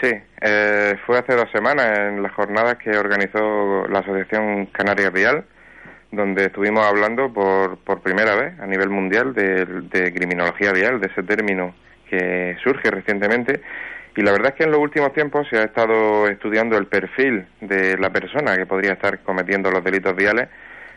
Sí, 0.00 0.10
eh, 0.40 0.94
fue 1.04 1.18
hace 1.18 1.34
dos 1.34 1.50
semanas 1.52 1.98
en 1.98 2.22
las 2.22 2.32
jornadas 2.32 2.78
que 2.78 2.96
organizó 2.96 3.86
la 3.88 3.98
Asociación 3.98 4.66
Canaria 4.66 5.10
Vial 5.10 5.44
donde 6.12 6.46
estuvimos 6.46 6.84
hablando 6.84 7.32
por, 7.32 7.78
por 7.78 8.00
primera 8.00 8.34
vez 8.34 8.58
a 8.58 8.66
nivel 8.66 8.90
mundial 8.90 9.32
de, 9.34 10.12
criminología 10.12 10.72
vial, 10.72 11.00
de 11.00 11.06
ese 11.06 11.22
término 11.22 11.74
que 12.08 12.56
surge 12.62 12.90
recientemente. 12.90 13.60
Y 14.16 14.22
la 14.22 14.32
verdad 14.32 14.48
es 14.48 14.54
que 14.54 14.64
en 14.64 14.72
los 14.72 14.80
últimos 14.80 15.12
tiempos 15.12 15.46
se 15.48 15.58
ha 15.58 15.62
estado 15.62 16.28
estudiando 16.28 16.76
el 16.76 16.86
perfil 16.86 17.46
de 17.60 17.96
la 17.96 18.10
persona 18.10 18.56
que 18.56 18.66
podría 18.66 18.92
estar 18.92 19.20
cometiendo 19.20 19.70
los 19.70 19.84
delitos 19.84 20.16
viales. 20.16 20.48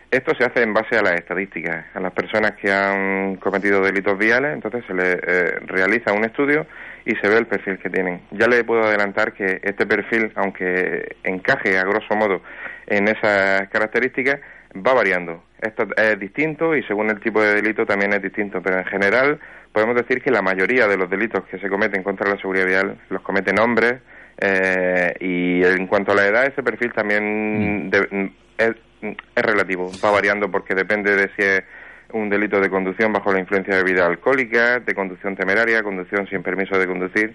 Esto 0.10 0.34
se 0.36 0.46
hace 0.46 0.62
en 0.62 0.74
base 0.74 0.98
a 0.98 1.02
las 1.02 1.14
estadísticas, 1.14 1.86
a 1.94 2.00
las 2.00 2.12
personas 2.12 2.52
que 2.54 2.72
han 2.72 3.36
cometido 3.38 3.82
delitos 3.82 4.18
viales, 4.18 4.54
entonces 4.54 4.84
se 4.86 4.94
les 4.94 5.16
eh, 5.16 5.60
realiza 5.66 6.14
un 6.14 6.24
estudio 6.24 6.68
y 7.06 7.16
se 7.16 7.28
ve 7.28 7.38
el 7.38 7.48
perfil 7.48 7.78
que 7.80 7.90
tienen. 7.90 8.22
Ya 8.32 8.48
le 8.48 8.64
puedo 8.64 8.84
adelantar 8.84 9.34
que 9.34 9.60
este 9.64 9.86
perfil, 9.86 10.32
aunque 10.36 11.16
encaje 11.24 11.78
a 11.78 11.84
grosso 11.84 12.16
modo 12.16 12.42
en 12.88 13.08
esas 13.08 13.70
características, 13.70 14.40
va 14.76 14.94
variando. 14.94 15.44
Esto 15.62 15.88
es 15.96 16.20
distinto 16.20 16.76
y 16.76 16.84
según 16.84 17.10
el 17.10 17.20
tipo 17.20 17.42
de 17.42 17.56
delito 17.56 17.86
también 17.86 18.14
es 18.14 18.22
distinto, 18.22 18.62
pero 18.62 18.80
en 18.80 18.86
general 18.86 19.40
podemos 19.72 19.96
decir 19.96 20.22
que 20.22 20.32
la 20.32 20.42
mayoría 20.42 20.88
de 20.88 20.98
los 20.98 21.10
delitos 21.10 21.44
que 21.46 21.60
se 21.60 21.70
cometen 21.70 22.04
contra 22.04 22.30
la 22.30 22.38
seguridad 22.38 22.66
vial 22.66 22.98
los 23.10 23.22
cometen 23.22 23.60
hombres 23.60 24.02
eh, 24.40 25.14
y 25.20 25.64
en 25.64 25.88
cuanto 25.88 26.12
a 26.12 26.16
la 26.16 26.26
edad 26.26 26.46
ese 26.46 26.64
perfil 26.64 26.92
también 26.94 27.88
mm. 27.88 28.32
es, 28.58 28.76
es 29.36 29.44
relativo, 29.44 29.92
va 30.04 30.12
variando 30.12 30.50
porque 30.52 30.76
depende 30.76 31.16
de 31.16 31.30
si 31.36 31.44
es 31.44 31.64
un 32.12 32.30
delito 32.30 32.60
de 32.60 32.70
conducción 32.70 33.12
bajo 33.12 33.34
la 33.34 33.40
influencia 33.40 33.76
de 33.76 33.84
bebida 33.84 34.06
alcohólica, 34.06 34.80
de 34.80 34.94
conducción 34.94 35.36
temeraria, 35.36 35.82
conducción 35.82 36.28
sin 36.28 36.44
permiso 36.44 36.78
de 36.78 36.88
conducir 36.88 37.34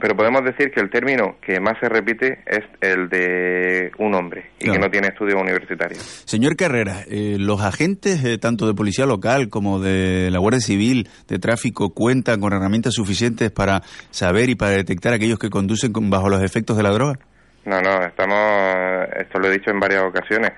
pero 0.00 0.14
podemos 0.14 0.44
decir 0.44 0.70
que 0.70 0.80
el 0.80 0.90
término 0.90 1.36
que 1.40 1.60
más 1.60 1.74
se 1.80 1.88
repite 1.88 2.40
es 2.46 2.64
el 2.80 3.08
de 3.08 3.90
un 3.98 4.14
hombre 4.14 4.50
y 4.58 4.70
que 4.70 4.78
no 4.78 4.90
tiene 4.90 5.08
estudios 5.08 5.40
universitarios. 5.40 5.98
Señor 6.26 6.56
Carrera, 6.56 7.02
eh, 7.08 7.36
¿los 7.38 7.62
agentes 7.62 8.24
eh, 8.24 8.38
tanto 8.38 8.66
de 8.66 8.74
policía 8.74 9.06
local 9.06 9.48
como 9.48 9.80
de 9.80 10.30
la 10.30 10.38
Guardia 10.38 10.60
Civil 10.60 11.08
de 11.28 11.38
tráfico 11.38 11.94
cuentan 11.94 12.40
con 12.40 12.52
herramientas 12.52 12.94
suficientes 12.94 13.50
para 13.50 13.80
saber 14.10 14.50
y 14.50 14.54
para 14.54 14.72
detectar 14.72 15.12
a 15.12 15.16
aquellos 15.16 15.38
que 15.38 15.50
conducen 15.50 15.92
bajo 16.10 16.28
los 16.28 16.42
efectos 16.42 16.76
de 16.76 16.82
la 16.82 16.90
droga? 16.90 17.18
No, 17.64 17.80
no, 17.80 18.02
estamos, 18.02 19.08
esto 19.18 19.40
lo 19.40 19.48
he 19.48 19.52
dicho 19.52 19.70
en 19.70 19.80
varias 19.80 20.04
ocasiones, 20.04 20.52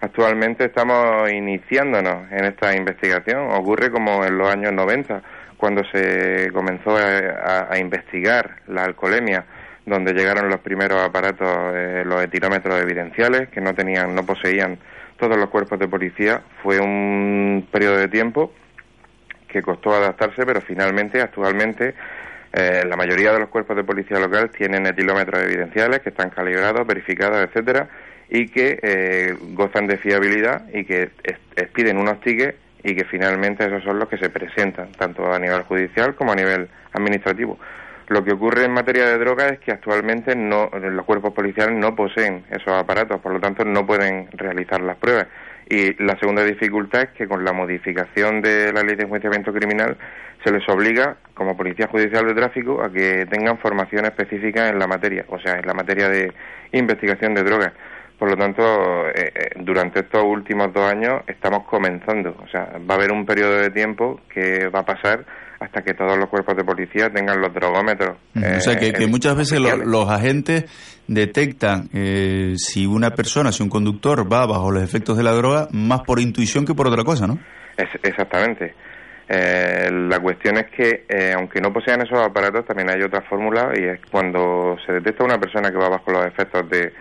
actualmente 0.00 0.66
estamos 0.66 1.30
iniciándonos 1.32 2.30
en 2.30 2.44
esta 2.44 2.76
investigación, 2.76 3.50
ocurre 3.52 3.90
como 3.90 4.24
en 4.24 4.36
los 4.36 4.48
años 4.48 4.72
90 4.72 5.22
cuando 5.60 5.84
se 5.92 6.50
comenzó 6.54 6.96
a, 6.96 7.78
investigar 7.78 8.62
la 8.66 8.84
alcoholemia, 8.84 9.44
donde 9.84 10.14
llegaron 10.14 10.48
los 10.48 10.60
primeros 10.60 10.98
aparatos, 11.02 11.46
eh, 11.74 12.02
los 12.06 12.22
etilómetros 12.22 12.80
evidenciales, 12.80 13.50
que 13.50 13.60
no 13.60 13.74
tenían, 13.74 14.14
no 14.14 14.24
poseían 14.24 14.78
todos 15.18 15.36
los 15.36 15.50
cuerpos 15.50 15.78
de 15.78 15.86
policía, 15.86 16.40
fue 16.62 16.80
un 16.80 17.68
periodo 17.70 17.98
de 17.98 18.08
tiempo 18.08 18.52
que 19.48 19.60
costó 19.60 19.92
adaptarse, 19.92 20.46
pero 20.46 20.62
finalmente, 20.62 21.20
actualmente, 21.20 21.94
eh, 22.54 22.82
la 22.88 22.96
mayoría 22.96 23.32
de 23.32 23.40
los 23.40 23.50
cuerpos 23.50 23.76
de 23.76 23.84
policía 23.84 24.18
local 24.18 24.50
tienen 24.50 24.86
etilómetros 24.86 25.42
evidenciales 25.42 26.00
que 26.00 26.08
están 26.08 26.30
calibrados, 26.30 26.86
verificados, 26.86 27.38
etcétera, 27.42 27.86
y 28.30 28.48
que 28.48 28.78
eh, 28.82 29.36
gozan 29.52 29.86
de 29.86 29.98
fiabilidad 29.98 30.62
y 30.72 30.84
que 30.86 31.10
expiden 31.54 31.98
unos 31.98 32.18
tickets 32.22 32.56
y 32.82 32.94
que 32.94 33.04
finalmente 33.04 33.66
esos 33.66 33.82
son 33.82 33.98
los 33.98 34.08
que 34.08 34.18
se 34.18 34.30
presentan, 34.30 34.92
tanto 34.92 35.32
a 35.32 35.38
nivel 35.38 35.62
judicial 35.62 36.14
como 36.14 36.32
a 36.32 36.36
nivel 36.36 36.68
administrativo. 36.92 37.58
Lo 38.08 38.24
que 38.24 38.32
ocurre 38.32 38.64
en 38.64 38.72
materia 38.72 39.06
de 39.06 39.18
drogas 39.18 39.52
es 39.52 39.58
que 39.60 39.70
actualmente 39.70 40.34
no, 40.34 40.68
los 40.72 41.06
cuerpos 41.06 41.32
policiales 41.32 41.78
no 41.78 41.94
poseen 41.94 42.44
esos 42.50 42.72
aparatos, 42.72 43.20
por 43.20 43.32
lo 43.32 43.38
tanto 43.38 43.64
no 43.64 43.86
pueden 43.86 44.28
realizar 44.32 44.80
las 44.80 44.96
pruebas. 44.96 45.28
Y 45.68 45.94
la 46.02 46.18
segunda 46.18 46.42
dificultad 46.42 47.02
es 47.02 47.10
que 47.10 47.28
con 47.28 47.44
la 47.44 47.52
modificación 47.52 48.42
de 48.42 48.72
la 48.72 48.82
ley 48.82 48.96
de 48.96 49.04
enjuiciamiento 49.04 49.52
criminal 49.52 49.96
se 50.44 50.50
les 50.50 50.68
obliga, 50.68 51.18
como 51.34 51.56
Policía 51.56 51.86
Judicial 51.86 52.26
de 52.26 52.34
Tráfico, 52.34 52.82
a 52.82 52.90
que 52.90 53.26
tengan 53.26 53.58
formación 53.58 54.04
específica 54.06 54.68
en 54.68 54.80
la 54.80 54.88
materia, 54.88 55.24
o 55.28 55.38
sea, 55.38 55.60
en 55.60 55.66
la 55.66 55.74
materia 55.74 56.08
de 56.08 56.32
investigación 56.72 57.34
de 57.34 57.44
drogas. 57.44 57.72
Por 58.20 58.28
lo 58.28 58.36
tanto, 58.36 58.62
eh, 59.14 59.32
eh, 59.34 59.48
durante 59.60 60.00
estos 60.00 60.22
últimos 60.22 60.70
dos 60.74 60.84
años 60.84 61.22
estamos 61.26 61.64
comenzando. 61.64 62.36
O 62.44 62.48
sea, 62.48 62.78
va 62.78 62.94
a 62.94 62.98
haber 62.98 63.12
un 63.12 63.24
periodo 63.24 63.56
de 63.56 63.70
tiempo 63.70 64.20
que 64.28 64.68
va 64.68 64.80
a 64.80 64.84
pasar 64.84 65.24
hasta 65.58 65.80
que 65.80 65.94
todos 65.94 66.18
los 66.18 66.28
cuerpos 66.28 66.54
de 66.54 66.62
policía 66.62 67.08
tengan 67.08 67.40
los 67.40 67.50
drogómetros. 67.54 68.18
o 68.36 68.60
sea, 68.60 68.78
que, 68.78 68.88
eh, 68.88 69.06
muchas 69.06 69.34
veces 69.36 69.58
los 69.58 70.10
agentes 70.10 70.66
detectan 71.06 71.88
si 72.58 72.84
una 72.84 73.12
persona, 73.12 73.52
si 73.52 73.62
un 73.62 73.70
conductor 73.70 74.30
va 74.30 74.44
bajo 74.44 74.70
los 74.70 74.82
efectos 74.82 75.16
de 75.16 75.22
la 75.22 75.32
droga, 75.32 75.68
más 75.72 76.02
por 76.02 76.20
intuición 76.20 76.66
que 76.66 76.74
por 76.74 76.88
otra 76.88 77.02
cosa, 77.04 77.26
¿no? 77.26 77.38
Es, 77.78 77.88
exactamente. 78.02 78.74
la 79.28 80.18
cuestión 80.20 80.58
es 80.58 80.66
que, 80.76 81.06
aunque 81.34 81.62
no 81.62 81.72
posean 81.72 82.02
esos 82.02 82.18
aparatos, 82.18 82.66
también 82.66 82.90
hay 82.90 83.00
otra 83.02 83.22
fórmula 83.22 83.72
y 83.74 83.84
es 83.84 84.00
cuando 84.10 84.76
se 84.84 84.92
detecta 84.92 85.24
una 85.24 85.38
persona 85.38 85.70
que 85.70 85.78
va 85.78 85.88
bajo 85.88 86.10
los 86.10 86.26
efectos 86.26 86.68
de 86.68 86.92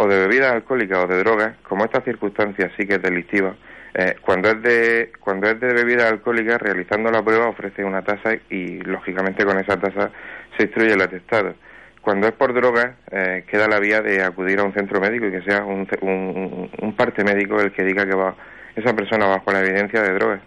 o 0.00 0.08
de 0.08 0.18
bebidas 0.18 0.52
alcohólicas 0.52 1.04
o 1.04 1.06
de 1.06 1.18
drogas, 1.18 1.56
como 1.62 1.84
esta 1.84 2.00
circunstancia 2.00 2.70
sí 2.76 2.86
que 2.86 2.94
es 2.94 3.02
delictiva, 3.02 3.54
eh, 3.92 4.16
cuando 4.22 4.48
es 4.48 4.62
de 4.62 5.12
cuando 5.20 5.46
es 5.46 5.60
de 5.60 5.74
bebidas 5.74 6.10
alcohólicas, 6.10 6.58
realizando 6.60 7.10
la 7.10 7.22
prueba 7.22 7.48
ofrece 7.48 7.84
una 7.84 8.02
tasa 8.02 8.32
y 8.48 8.78
lógicamente 8.78 9.44
con 9.44 9.58
esa 9.58 9.78
tasa 9.78 10.10
se 10.56 10.64
instruye 10.64 10.94
el 10.94 11.02
atestado. 11.02 11.54
Cuando 12.00 12.28
es 12.28 12.32
por 12.32 12.54
drogas, 12.54 12.96
eh, 13.10 13.44
queda 13.46 13.68
la 13.68 13.78
vía 13.78 14.00
de 14.00 14.22
acudir 14.22 14.60
a 14.60 14.64
un 14.64 14.72
centro 14.72 15.00
médico 15.02 15.26
y 15.26 15.32
que 15.32 15.42
sea 15.42 15.64
un, 15.66 15.86
un, 16.00 16.96
parte 16.96 17.22
médico 17.22 17.60
el 17.60 17.70
que 17.72 17.84
diga 17.84 18.06
que 18.06 18.16
va 18.16 18.34
esa 18.74 18.96
persona 18.96 19.26
bajo 19.26 19.52
la 19.52 19.60
evidencia 19.60 20.00
de 20.00 20.14
drogas. 20.14 20.40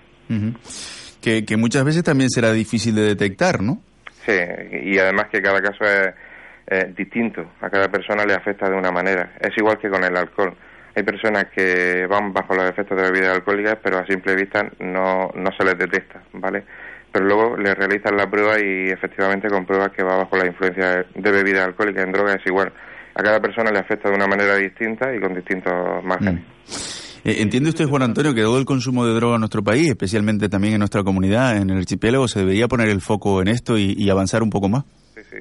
que, 1.21 1.45
que 1.45 1.57
muchas 1.57 1.85
veces 1.85 2.03
también 2.03 2.31
será 2.31 2.51
difícil 2.51 2.95
de 2.95 3.03
detectar, 3.03 3.61
¿no? 3.61 3.83
Sí, 4.25 4.33
y 4.83 4.97
además 4.97 5.27
que 5.31 5.43
cada 5.43 5.61
caso 5.61 5.83
es 5.83 6.13
eh, 6.67 6.93
distinto, 6.95 7.51
a 7.61 7.69
cada 7.69 7.89
persona 7.89 8.25
le 8.25 8.33
afecta 8.33 8.69
de 8.69 8.75
una 8.75 8.91
manera. 8.91 9.33
Es 9.39 9.51
igual 9.57 9.77
que 9.77 9.89
con 9.89 10.03
el 10.03 10.15
alcohol. 10.15 10.55
Hay 10.95 11.03
personas 11.03 11.45
que 11.55 12.05
van 12.07 12.31
bajo 12.31 12.55
los 12.55 12.69
efectos 12.69 12.97
de 12.97 13.11
bebidas 13.11 13.35
alcohólicas, 13.35 13.77
pero 13.83 13.97
a 13.97 14.05
simple 14.05 14.35
vista 14.35 14.63
no, 14.79 15.29
no 15.35 15.49
se 15.57 15.65
les 15.65 15.77
detecta, 15.77 16.21
¿vale? 16.33 16.63
Pero 17.11 17.25
luego 17.25 17.57
le 17.57 17.73
realizan 17.73 18.15
la 18.15 18.29
prueba 18.29 18.59
y 18.59 18.89
efectivamente 18.89 19.47
comprueba 19.49 19.89
que 19.89 20.03
va 20.03 20.17
bajo 20.17 20.37
la 20.37 20.47
influencia 20.47 21.05
de 21.13 21.31
bebidas 21.31 21.67
alcohólicas. 21.67 22.05
En 22.05 22.11
drogas 22.11 22.35
es 22.35 22.45
igual. 22.47 22.71
A 23.15 23.21
cada 23.21 23.39
persona 23.39 23.71
le 23.71 23.79
afecta 23.79 24.09
de 24.09 24.15
una 24.15 24.27
manera 24.27 24.55
distinta 24.55 25.13
y 25.13 25.19
con 25.19 25.33
distintos 25.33 25.73
márgenes. 26.03 26.41
Mm. 26.41 27.29
Eh, 27.29 27.41
¿Entiende 27.41 27.69
usted, 27.69 27.85
Juan 27.85 28.03
Antonio, 28.03 28.33
que 28.33 28.41
todo 28.41 28.57
el 28.57 28.65
consumo 28.65 29.05
de 29.05 29.13
droga 29.13 29.35
en 29.35 29.41
nuestro 29.41 29.63
país, 29.63 29.89
especialmente 29.89 30.49
también 30.49 30.73
en 30.73 30.79
nuestra 30.79 31.03
comunidad, 31.03 31.57
en 31.57 31.69
el 31.69 31.77
archipiélago, 31.77 32.27
se 32.27 32.39
debería 32.39 32.67
poner 32.67 32.89
el 32.89 33.01
foco 33.01 33.41
en 33.41 33.47
esto 33.47 33.77
y 33.77 34.09
avanzar 34.09 34.43
un 34.43 34.49
poco 34.49 34.69
más? 34.69 34.83
Sí, 35.15 35.21
sí. 35.29 35.37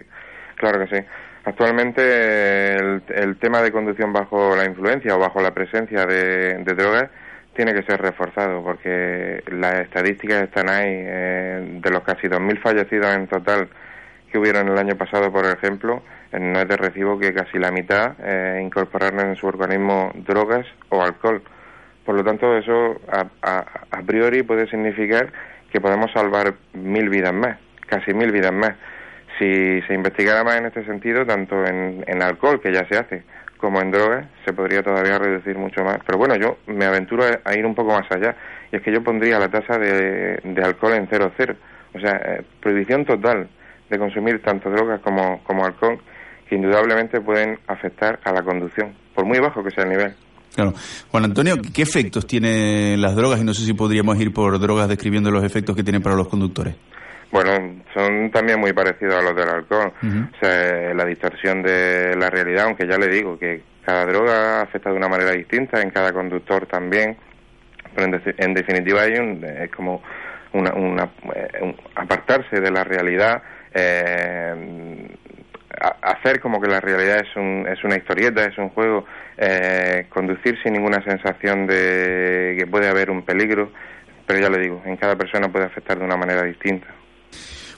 Claro 0.62 0.78
que 0.78 0.96
sí. 0.96 1.04
Actualmente 1.44 2.76
el, 2.76 3.36
tema 3.40 3.62
de 3.62 3.72
conducción 3.72 4.12
bajo 4.12 4.54
la 4.54 4.64
influencia 4.64 5.16
o 5.16 5.18
bajo 5.18 5.42
la 5.42 5.50
presencia 5.50 6.06
de, 6.06 6.62
drogas 6.62 7.10
tiene 7.56 7.74
que 7.74 7.82
ser 7.82 8.00
reforzado 8.00 8.62
porque 8.62 9.42
las 9.50 9.80
estadísticas 9.80 10.44
están 10.44 10.70
ahí. 10.70 10.86
Eh, 10.88 11.80
de 11.82 11.90
los 11.90 12.04
casi 12.04 12.28
2.000 12.28 12.60
fallecidos 12.60 13.12
en 13.12 13.26
total 13.26 13.68
que 14.30 14.38
hubieron 14.38 14.68
el 14.68 14.78
año 14.78 14.94
pasado, 14.94 15.32
por 15.32 15.46
ejemplo, 15.46 16.00
no 16.30 16.60
es 16.60 16.68
de 16.68 16.76
recibo 16.76 17.18
que 17.18 17.34
casi 17.34 17.58
la 17.58 17.72
mitad 17.72 18.12
eh, 18.22 18.60
incorporaron 18.62 19.30
en 19.30 19.34
su 19.34 19.48
organismo 19.48 20.12
drogas 20.14 20.64
o 20.90 21.02
alcohol. 21.02 21.42
Por 22.06 22.14
lo 22.14 22.22
tanto, 22.22 22.56
eso 22.56 23.00
a, 23.10 23.26
a 23.90 24.02
priori 24.06 24.44
puede 24.44 24.68
significar 24.68 25.32
que 25.72 25.80
podemos 25.80 26.12
salvar 26.12 26.54
mil 26.72 27.08
vidas 27.08 27.34
más, 27.34 27.58
casi 27.88 28.14
mil 28.14 28.30
vidas 28.30 28.52
más. 28.52 28.74
Si 29.38 29.80
se 29.82 29.94
investigara 29.94 30.44
más 30.44 30.56
en 30.56 30.66
este 30.66 30.84
sentido, 30.84 31.24
tanto 31.24 31.64
en, 31.64 32.22
alcohol, 32.22 32.60
que 32.60 32.72
ya 32.72 32.86
se 32.88 32.98
hace, 32.98 33.22
como 33.56 33.80
en 33.80 33.90
drogas, 33.90 34.26
se 34.44 34.52
podría 34.52 34.82
todavía 34.82 35.18
reducir 35.18 35.56
mucho 35.56 35.82
más. 35.82 35.98
Pero 36.06 36.18
bueno, 36.18 36.36
yo 36.36 36.58
me 36.66 36.84
aventuro 36.84 37.24
a, 37.24 37.54
ir 37.54 37.64
un 37.64 37.74
poco 37.74 37.92
más 37.92 38.10
allá, 38.10 38.36
y 38.70 38.76
es 38.76 38.82
que 38.82 38.92
yo 38.92 39.02
pondría 39.02 39.38
la 39.38 39.48
tasa 39.48 39.78
de, 39.78 40.40
alcohol 40.62 40.94
en 40.94 41.08
cero 41.10 41.32
cero. 41.36 41.54
O 41.94 42.00
sea, 42.00 42.12
eh, 42.12 42.42
prohibición 42.60 43.04
total 43.04 43.48
de 43.90 43.98
consumir 43.98 44.40
tanto 44.42 44.70
drogas 44.70 45.00
como, 45.00 45.64
alcohol, 45.64 45.98
que 46.48 46.56
indudablemente 46.56 47.20
pueden 47.20 47.58
afectar 47.66 48.20
a 48.24 48.32
la 48.32 48.42
conducción, 48.42 48.94
por 49.14 49.26
muy 49.26 49.38
bajo 49.38 49.62
que 49.62 49.70
sea 49.70 49.84
el 49.84 49.90
nivel. 49.90 50.14
Claro. 50.54 50.74
Juan 51.10 51.24
Antonio, 51.24 51.56
¿qué 51.74 51.82
efectos 51.82 52.26
tienen 52.26 53.00
las 53.00 53.16
drogas? 53.16 53.40
Y 53.40 53.44
no 53.44 53.54
sé 53.54 53.64
si 53.64 53.72
podríamos 53.72 54.20
ir 54.20 54.32
por 54.32 54.58
drogas 54.58 54.88
describiendo 54.88 55.30
los 55.30 55.44
efectos 55.44 55.74
que 55.74 55.82
tienen 55.82 56.02
para 56.02 56.14
los 56.14 56.28
conductores. 56.28 56.74
Bueno, 57.32 57.82
son 57.94 58.30
también 58.30 58.60
muy 58.60 58.74
parecidos 58.74 59.14
a 59.14 59.22
los 59.22 59.34
del 59.34 59.48
alcohol. 59.48 59.90
O 60.02 60.38
sea, 60.38 60.92
la 60.92 61.06
distorsión 61.06 61.62
de 61.62 62.14
la 62.14 62.28
realidad, 62.28 62.66
aunque 62.66 62.86
ya 62.86 62.98
le 62.98 63.08
digo 63.08 63.38
que 63.38 63.62
cada 63.86 64.04
droga 64.04 64.60
afecta 64.60 64.90
de 64.90 64.96
una 64.96 65.08
manera 65.08 65.32
distinta, 65.32 65.80
en 65.80 65.90
cada 65.90 66.12
conductor 66.12 66.66
también. 66.66 67.16
Pero 67.94 68.20
en, 68.36 68.54
definitiva 68.54 69.02
hay 69.02 69.14
un, 69.14 69.42
es 69.44 69.70
como 69.70 70.02
una, 70.52 71.10
eh, 71.34 71.74
apartarse 71.94 72.60
de 72.60 72.70
la 72.70 72.84
realidad, 72.84 73.42
eh, 73.72 75.08
hacer 76.02 76.38
como 76.38 76.60
que 76.60 76.68
la 76.68 76.80
realidad 76.80 77.20
es, 77.20 77.34
un, 77.34 77.66
es 77.66 77.82
una 77.82 77.96
historieta, 77.96 78.44
es 78.44 78.58
un 78.58 78.68
juego, 78.68 79.06
eh, 79.38 80.06
conducir 80.10 80.58
sin 80.62 80.74
ninguna 80.74 81.02
sensación 81.02 81.66
de 81.66 82.56
que 82.58 82.66
puede 82.66 82.88
haber 82.88 83.10
un 83.10 83.22
peligro, 83.22 83.72
pero 84.26 84.38
ya 84.38 84.50
le 84.50 84.58
digo, 84.58 84.82
en 84.84 84.96
cada 84.98 85.16
persona 85.16 85.50
puede 85.50 85.64
afectar 85.64 85.98
de 85.98 86.04
una 86.04 86.16
manera 86.18 86.42
distinta. 86.42 86.88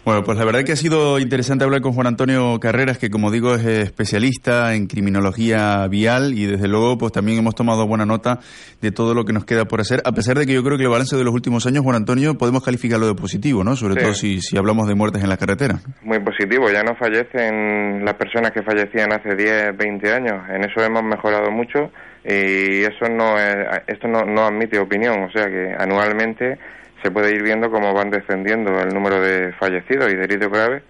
Bueno, 0.04 0.23
pues 0.23 0.37
la 0.37 0.44
verdad 0.44 0.64
que 0.64 0.73
ha 0.73 0.76
sido 0.76 1.18
interesante 1.18 1.64
hablar 1.64 1.80
con 1.80 1.94
Juan 1.94 2.06
Antonio 2.06 2.61
Carreras, 2.61 2.99
que 2.99 3.08
como 3.08 3.30
digo 3.30 3.54
es 3.54 3.64
especialista 3.64 4.75
en 4.75 4.87
criminología 4.87 5.87
vial 5.88 6.34
y 6.34 6.44
desde 6.44 6.68
luego 6.68 6.99
pues 6.99 7.11
también 7.11 7.38
hemos 7.38 7.54
tomado 7.54 7.87
buena 7.87 8.04
nota 8.04 8.38
de 8.82 8.92
todo 8.92 9.14
lo 9.14 9.25
que 9.25 9.32
nos 9.32 9.46
queda 9.46 9.64
por 9.64 9.80
hacer, 9.80 10.02
a 10.04 10.12
pesar 10.12 10.37
de 10.37 10.44
que 10.44 10.52
yo 10.52 10.62
creo 10.62 10.76
que 10.76 10.84
el 10.84 10.90
balance 10.90 11.16
de 11.16 11.25
los 11.25 11.32
últimos 11.32 11.66
años, 11.66 11.84
Juan 11.84 11.96
Antonio, 11.96 12.37
podemos 12.37 12.62
calificarlo 12.62 13.06
de 13.06 13.14
positivo, 13.14 13.64
¿no? 13.64 13.76
Sobre 13.76 13.94
todo 13.94 14.12
si, 14.12 14.42
si 14.42 14.58
hablamos 14.58 14.88
de 14.88 14.94
muertes 14.94 15.23
en 15.23 15.30
la 15.30 15.38
carretera. 15.38 15.76
Muy 16.02 16.20
positivo, 16.20 16.70
ya 16.70 16.82
no 16.82 16.94
fallecen 16.96 18.04
las 18.04 18.14
personas 18.14 18.50
que 18.50 18.62
fallecían 18.62 19.11
hace 19.11 19.34
10, 19.34 19.75
20 19.75 20.12
años, 20.12 20.34
en 20.50 20.64
eso 20.64 20.84
hemos 20.84 21.02
mejorado 21.02 21.50
mucho 21.50 21.90
y 22.23 22.82
eso 22.82 23.06
no 23.11 23.38
es, 23.38 23.56
esto 23.87 24.06
no, 24.06 24.23
no 24.26 24.42
admite 24.44 24.78
opinión, 24.78 25.23
o 25.23 25.30
sea 25.30 25.46
que 25.46 25.75
anualmente 25.78 26.58
se 27.04 27.11
puede 27.11 27.34
ir 27.34 27.42
viendo 27.42 27.70
cómo 27.70 27.92
van 27.92 28.08
descendiendo 28.11 28.80
el 28.80 28.88
número 28.88 29.20
de 29.20 29.52
fallecidos 29.52 30.11
y 30.11 30.16
de 30.16 30.25
heridos 30.25 30.50
graves. 30.50 30.82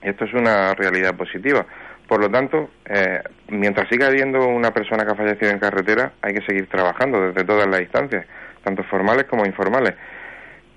Esto 0.00 0.24
es 0.24 0.32
una 0.34 0.72
realidad 0.74 1.16
positiva. 1.16 1.66
Por 2.06 2.20
lo 2.20 2.30
tanto, 2.30 2.70
eh, 2.84 3.20
mientras 3.48 3.88
siga 3.88 4.06
habiendo 4.06 4.46
una 4.46 4.70
persona 4.70 5.04
que 5.04 5.10
ha 5.10 5.16
fallecido 5.16 5.50
en 5.50 5.58
carretera, 5.58 6.12
hay 6.22 6.34
que 6.34 6.46
seguir 6.46 6.68
trabajando 6.68 7.20
desde 7.20 7.42
todas 7.42 7.66
las 7.66 7.80
instancias, 7.80 8.24
tanto 8.62 8.84
formales 8.84 9.24
como 9.24 9.44
informales. 9.44 9.94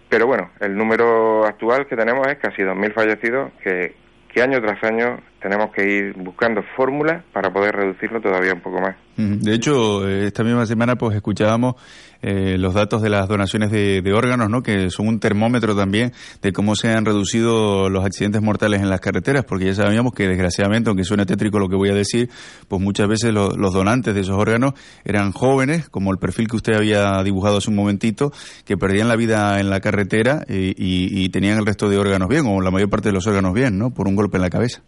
Pero 0.09 0.25
bueno, 0.25 0.49
el 0.59 0.75
número 0.75 1.45
actual 1.45 1.85
que 1.85 1.95
tenemos 1.95 2.25
es 2.27 2.37
casi 2.37 2.63
2.000 2.63 2.93
fallecidos, 2.93 3.51
que 3.61 3.93
año 4.41 4.61
tras 4.61 4.83
año 4.83 5.19
tenemos 5.41 5.71
que 5.71 5.83
ir 5.83 6.13
buscando 6.17 6.61
fórmulas 6.75 7.23
para 7.31 7.51
poder 7.51 7.75
reducirlo 7.75 8.19
todavía 8.21 8.53
un 8.53 8.61
poco 8.61 8.81
más. 8.81 8.95
De 9.17 9.53
hecho, 9.53 10.05
eh, 10.05 10.27
esta 10.27 10.43
misma 10.43 10.65
semana 10.65 10.97
pues 10.97 11.15
escuchábamos 11.15 11.75
eh, 12.21 12.57
los 12.57 12.73
datos 12.73 13.01
de 13.01 13.09
las 13.09 13.29
donaciones 13.29 13.71
de, 13.71 14.13
órganos, 14.13 14.49
¿no? 14.49 14.61
que 14.61 14.89
son 14.89 15.07
un 15.07 15.19
termómetro 15.19 15.73
también 15.73 16.11
de 16.41 16.51
cómo 16.51 16.75
se 16.75 16.89
han 16.89 17.05
reducido 17.05 17.89
los 17.89 18.03
accidentes 18.03 18.41
mortales 18.41 18.81
en 18.81 18.89
las 18.89 18.99
carreteras, 18.99 19.45
porque 19.45 19.65
ya 19.65 19.75
sabíamos 19.75 20.13
que 20.13 20.27
desgraciadamente, 20.27 20.89
aunque 20.89 21.05
suene 21.05 21.25
tétrico 21.25 21.59
lo 21.59 21.69
que 21.69 21.77
voy 21.77 21.89
a 21.89 21.93
decir, 21.93 22.29
pues 22.67 22.81
muchas 22.81 23.07
veces 23.07 23.33
los 23.33 23.73
donantes 23.73 24.15
de 24.15 24.21
esos 24.21 24.35
órganos 24.35 24.73
eran 25.05 25.31
jóvenes, 25.31 25.87
como 25.87 26.11
el 26.11 26.17
perfil 26.17 26.47
que 26.47 26.57
usted 26.57 26.73
había 26.73 27.21
dibujado 27.23 27.57
hace 27.57 27.69
un 27.69 27.77
momentito, 27.77 28.33
que 28.65 28.75
perdían 28.75 29.07
la 29.07 29.15
vida 29.15 29.59
en 29.59 29.69
la 29.69 29.79
carretera 29.79 30.43
y, 30.49 30.73
y 30.75 31.29
tenían 31.29 31.57
el 31.59 31.65
resto 31.65 31.87
de 31.87 31.97
órganos 31.97 32.27
bien, 32.27 32.45
o 32.47 32.59
la 32.59 32.71
mayor 32.71 32.89
parte 32.89 33.09
de 33.09 33.13
los 33.13 33.27
órganos 33.27 33.53
bien, 33.53 33.77
¿no? 33.77 33.93
por 33.93 34.07
un 34.07 34.15
golpe 34.15 34.37
en 34.37 34.41
la 34.41 34.49
cabeza. 34.49 34.81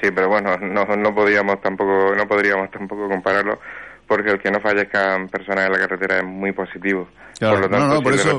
Sí, 0.00 0.10
pero 0.14 0.28
bueno, 0.28 0.56
no, 0.58 0.84
no 0.84 1.14
podíamos 1.14 1.60
tampoco, 1.60 2.14
no 2.14 2.26
podríamos 2.26 2.70
tampoco 2.70 3.08
compararlo 3.08 3.58
porque 4.06 4.30
el 4.30 4.38
que 4.38 4.50
no 4.50 4.60
fallezcan 4.60 5.28
personas 5.28 5.66
en 5.66 5.72
la 5.72 5.78
carretera 5.78 6.18
es 6.18 6.24
muy 6.24 6.52
positivo. 6.52 7.08
por 7.40 7.60
lo 7.60 7.68
tanto, 7.68 8.02
por, 8.02 8.14
eso, 8.14 8.38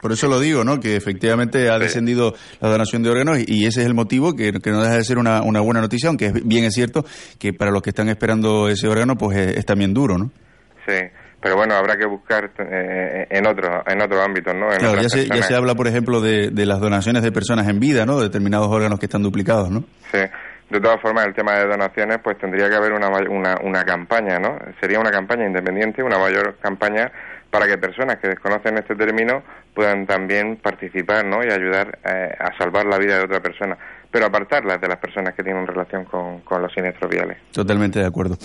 por, 0.00 0.12
eso, 0.12 0.28
lo 0.28 0.40
digo, 0.40 0.64
¿no? 0.64 0.80
Que 0.80 0.96
efectivamente 0.96 1.70
ha 1.70 1.78
descendido 1.78 2.34
la 2.60 2.68
donación 2.68 3.02
de 3.02 3.10
órganos 3.10 3.38
y, 3.46 3.66
ese 3.66 3.82
es 3.82 3.86
el 3.86 3.94
motivo 3.94 4.34
que, 4.34 4.52
no 4.52 4.82
deja 4.82 4.96
de 4.96 5.04
ser 5.04 5.18
una, 5.18 5.42
una 5.42 5.60
buena 5.60 5.80
noticia, 5.80 6.08
aunque 6.08 6.32
bien 6.44 6.64
es 6.64 6.74
cierto 6.74 7.04
que 7.38 7.52
para 7.52 7.70
los 7.70 7.82
que 7.82 7.90
están 7.90 8.08
esperando 8.08 8.68
ese 8.68 8.88
órgano, 8.88 9.14
pues 9.16 9.38
es, 9.38 9.64
también 9.64 9.94
duro, 9.94 10.18
¿no? 10.18 10.30
Sí, 10.86 11.00
pero 11.40 11.56
bueno, 11.56 11.74
habrá 11.74 11.96
que 11.96 12.06
buscar 12.06 12.50
eh, 12.58 13.26
en 13.30 13.46
otros 13.46 13.70
en 13.86 14.02
otros 14.02 14.20
ámbitos, 14.22 14.54
¿no? 14.54 14.68
claro, 14.76 15.00
ya 15.00 15.08
se, 15.08 15.26
ya 15.26 15.42
se, 15.42 15.54
habla, 15.54 15.74
por 15.74 15.86
ejemplo, 15.86 16.20
de, 16.20 16.50
de, 16.50 16.66
las 16.66 16.80
donaciones 16.80 17.22
de 17.22 17.32
personas 17.32 17.68
en 17.68 17.78
vida, 17.78 18.04
¿no? 18.04 18.18
De 18.18 18.24
determinados 18.24 18.68
órganos 18.68 18.98
que 18.98 19.06
están 19.06 19.22
duplicados, 19.22 19.70
¿no? 19.70 19.84
Sí. 20.12 20.20
De 20.70 20.80
todas 20.80 21.00
formas, 21.00 21.26
el 21.26 21.34
tema 21.34 21.52
de 21.52 21.66
donaciones, 21.66 22.18
pues 22.22 22.38
tendría 22.38 22.68
que 22.68 22.74
haber 22.74 22.92
una, 22.92 23.08
una, 23.08 23.58
una 23.62 23.84
campaña, 23.84 24.38
¿no? 24.38 24.58
Sería 24.80 24.98
una 24.98 25.10
campaña 25.10 25.46
independiente, 25.46 26.02
una 26.02 26.18
mayor 26.18 26.56
campaña 26.60 27.12
para 27.54 27.68
que 27.68 27.78
personas 27.78 28.18
que 28.18 28.26
desconocen 28.26 28.76
este 28.78 28.96
término 28.96 29.40
puedan 29.72 30.06
también 30.06 30.56
participar 30.56 31.24
¿no? 31.24 31.36
y 31.36 31.52
ayudar 31.52 32.00
eh, 32.04 32.34
a 32.36 32.50
salvar 32.58 32.84
la 32.84 32.98
vida 32.98 33.18
de 33.18 33.24
otra 33.26 33.40
persona, 33.40 33.78
pero 34.10 34.26
apartarlas 34.26 34.80
de 34.80 34.88
las 34.88 34.98
personas 34.98 35.36
que 35.36 35.44
tienen 35.44 35.64
relación 35.64 36.04
con, 36.04 36.42
los 36.60 36.72
siniestros 36.72 37.08
viales. 37.08 37.38
Totalmente 37.52 38.00
de 38.00 38.06
acuerdo. 38.06 38.36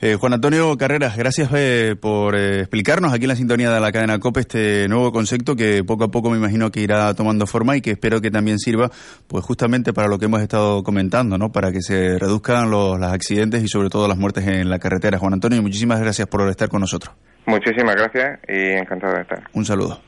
Eh, 0.00 0.16
Juan 0.16 0.32
Antonio 0.32 0.76
Carreras, 0.76 1.16
gracias 1.16 1.48
eh, 1.54 1.94
por 1.94 2.34
explicarnos 2.34 3.12
aquí 3.12 3.22
en 3.22 3.28
la 3.28 3.36
sintonía 3.36 3.70
de 3.70 3.78
la 3.78 3.92
cadena 3.92 4.18
COPE 4.18 4.40
este 4.40 4.88
nuevo 4.88 5.12
concepto 5.12 5.54
que 5.54 5.84
poco 5.84 6.02
a 6.02 6.08
poco 6.08 6.30
me 6.30 6.36
imagino 6.36 6.72
que 6.72 6.80
irá 6.80 7.14
tomando 7.14 7.46
forma 7.46 7.76
y 7.76 7.80
que 7.80 7.92
espero 7.92 8.20
que 8.20 8.32
también 8.32 8.58
sirva 8.58 8.90
pues 9.28 9.44
justamente 9.44 9.92
para 9.92 10.08
lo 10.08 10.18
que 10.18 10.24
hemos 10.24 10.42
estado 10.42 10.82
comentando, 10.82 11.38
¿no? 11.38 11.52
para 11.52 11.70
que 11.70 11.82
se 11.82 12.18
reduzcan 12.18 12.68
los, 12.68 12.98
los 12.98 13.12
accidentes 13.12 13.62
y 13.62 13.68
sobre 13.68 13.90
todo 13.90 14.08
las 14.08 14.18
muertes 14.18 14.44
en 14.48 14.68
la 14.68 14.80
carretera. 14.80 15.20
Juan 15.20 15.34
Antonio, 15.34 15.62
muchísimas 15.62 16.00
gracias 16.00 16.26
por 16.26 16.48
estar 16.48 16.68
con 16.68 16.80
nosotros. 16.80 17.14
Muchísimas 17.46 17.94
gracias 17.96 18.40
y 18.48 18.72
encantado 18.72 19.14
de 19.14 19.22
estar. 19.22 19.42
Un 19.52 19.64
saludo. 19.64 20.00